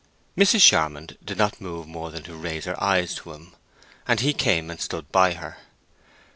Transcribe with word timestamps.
Mrs. 0.35 0.61
Charmond 0.67 1.15
did 1.23 1.37
not 1.37 1.61
move 1.61 1.85
more 1.87 2.09
than 2.09 2.23
to 2.23 2.33
raise 2.35 2.65
her 2.65 2.83
eyes 2.83 3.13
to 3.13 3.33
him, 3.33 3.53
and 4.07 4.19
he 4.19 4.33
came 4.33 4.71
and 4.71 4.81
stood 4.81 5.11
by 5.11 5.33
her. 5.35 5.59